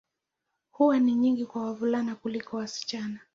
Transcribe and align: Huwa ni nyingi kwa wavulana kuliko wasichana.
Huwa 0.71 0.99
ni 0.99 1.15
nyingi 1.15 1.45
kwa 1.45 1.63
wavulana 1.65 2.15
kuliko 2.15 2.57
wasichana. 2.57 3.19